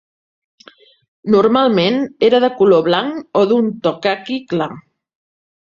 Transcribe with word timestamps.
Normalment 1.35 2.01
era 2.31 2.41
de 2.47 2.49
color 2.63 2.83
blanc 2.91 3.41
o 3.43 3.47
d'un 3.53 3.73
to 3.87 3.97
caqui 4.09 4.45
clar. 4.55 4.75